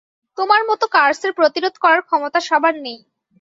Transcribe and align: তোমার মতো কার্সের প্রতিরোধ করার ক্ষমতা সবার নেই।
তোমার 0.37 0.61
মতো 0.69 0.85
কার্সের 0.95 1.31
প্রতিরোধ 1.33 1.75
করার 1.83 2.01
ক্ষমতা 2.07 2.39
সবার 2.41 2.75
নেই। 2.85 2.99